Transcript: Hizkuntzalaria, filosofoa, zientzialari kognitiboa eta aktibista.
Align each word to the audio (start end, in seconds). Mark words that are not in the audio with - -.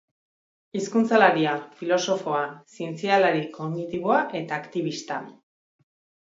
Hizkuntzalaria, 0.77 1.51
filosofoa, 1.81 2.39
zientzialari 2.77 3.43
kognitiboa 3.59 4.17
eta 4.41 4.59
aktibista. 4.63 5.21